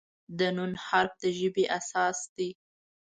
د 0.37 0.39
"ن" 0.55 0.57
حرف 0.85 1.13
د 1.21 1.23
ژبې 1.37 1.65
اساس 1.77 2.19
دی. 2.35 2.49